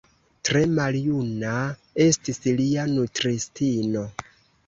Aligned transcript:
Tre 0.47 0.61
maljuna 0.77 1.51
estis 2.05 2.41
lia 2.61 2.85
nutristino. 2.95 4.03